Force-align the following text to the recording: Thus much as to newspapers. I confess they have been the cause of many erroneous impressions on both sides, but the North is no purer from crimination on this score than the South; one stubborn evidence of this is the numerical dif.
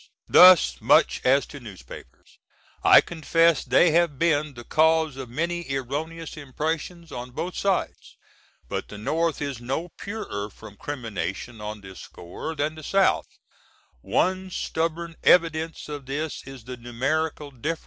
Thus 0.27 0.81
much 0.81 1.21
as 1.23 1.45
to 1.45 1.59
newspapers. 1.59 2.39
I 2.83 3.01
confess 3.01 3.63
they 3.63 3.91
have 3.91 4.17
been 4.17 4.55
the 4.55 4.63
cause 4.63 5.15
of 5.15 5.29
many 5.29 5.65
erroneous 5.71 6.37
impressions 6.37 7.11
on 7.11 7.29
both 7.29 7.55
sides, 7.55 8.17
but 8.67 8.87
the 8.87 8.97
North 8.97 9.43
is 9.43 9.61
no 9.61 9.89
purer 9.99 10.49
from 10.49 10.75
crimination 10.75 11.61
on 11.61 11.81
this 11.81 11.99
score 12.01 12.55
than 12.55 12.73
the 12.73 12.83
South; 12.83 13.27
one 14.01 14.49
stubborn 14.49 15.17
evidence 15.23 15.87
of 15.87 16.07
this 16.07 16.41
is 16.47 16.63
the 16.63 16.77
numerical 16.77 17.51
dif. 17.51 17.77